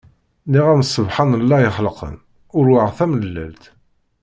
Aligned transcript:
Nniɣ-am 0.47 0.83
s 0.83 0.87
ssebḥan 0.89 1.31
llah 1.41 1.63
ixelqen, 1.69 2.15
urweɣ 2.57 2.89
tamellalt!! 2.97 3.63